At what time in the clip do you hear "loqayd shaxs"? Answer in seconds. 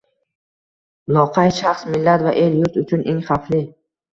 1.17-1.85